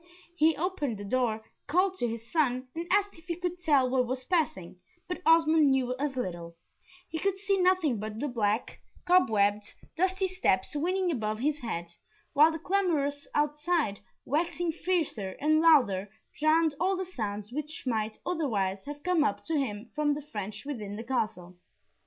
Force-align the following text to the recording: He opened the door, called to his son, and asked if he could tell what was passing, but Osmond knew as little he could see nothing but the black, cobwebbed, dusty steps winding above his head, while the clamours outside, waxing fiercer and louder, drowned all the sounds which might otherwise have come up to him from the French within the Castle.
He 0.35 0.57
opened 0.57 0.97
the 0.97 1.05
door, 1.05 1.43
called 1.67 1.93
to 1.99 2.07
his 2.07 2.25
son, 2.31 2.69
and 2.73 2.87
asked 2.89 3.15
if 3.19 3.25
he 3.25 3.35
could 3.35 3.59
tell 3.59 3.87
what 3.87 4.07
was 4.07 4.23
passing, 4.25 4.77
but 5.07 5.21
Osmond 5.27 5.69
knew 5.69 5.95
as 5.99 6.15
little 6.17 6.57
he 7.07 7.19
could 7.19 7.37
see 7.37 7.59
nothing 7.59 7.99
but 7.99 8.19
the 8.19 8.27
black, 8.27 8.79
cobwebbed, 9.05 9.75
dusty 9.95 10.27
steps 10.27 10.75
winding 10.75 11.11
above 11.11 11.37
his 11.37 11.59
head, 11.59 11.87
while 12.33 12.51
the 12.51 12.57
clamours 12.57 13.27
outside, 13.35 13.99
waxing 14.25 14.71
fiercer 14.71 15.37
and 15.39 15.61
louder, 15.61 16.09
drowned 16.39 16.73
all 16.79 16.97
the 16.97 17.05
sounds 17.05 17.51
which 17.51 17.83
might 17.85 18.17
otherwise 18.25 18.85
have 18.85 19.03
come 19.03 19.23
up 19.23 19.43
to 19.43 19.55
him 19.59 19.91
from 19.93 20.15
the 20.15 20.21
French 20.31 20.65
within 20.65 20.95
the 20.95 21.03
Castle. 21.03 21.57